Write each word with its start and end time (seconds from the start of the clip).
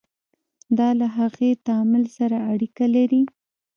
دا 0.77 0.89
له 0.99 1.07
هغې 1.17 1.49
تعامل 1.65 2.03
سره 2.17 2.37
اړیکه 2.51 2.85
لري. 2.95 3.21